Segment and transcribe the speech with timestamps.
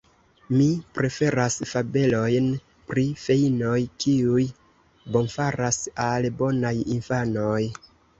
[0.59, 0.67] Mi
[0.99, 2.47] preferas fabelojn
[2.91, 3.73] pri feinoj,
[4.05, 4.47] kiuj
[5.17, 7.61] bonfaras al bonaj infanoj.